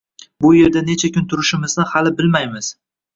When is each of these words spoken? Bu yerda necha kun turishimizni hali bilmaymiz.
Bu 0.43 0.49
yerda 0.55 0.81
necha 0.87 1.11
kun 1.17 1.27
turishimizni 1.33 1.85
hali 1.91 2.15
bilmaymiz. 2.23 2.71